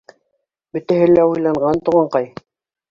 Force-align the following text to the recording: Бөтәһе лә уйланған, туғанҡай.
Бөтәһе 0.79 1.11
лә 1.11 1.27
уйланған, 1.35 1.87
туғанҡай. 1.91 2.31